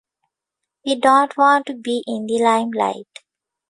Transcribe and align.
We 0.83 0.95
don't 0.95 1.37
want 1.37 1.67
to 1.67 1.75
be 1.75 2.03
in 2.07 2.25
the 2.25 2.39
limelight. 2.39 3.19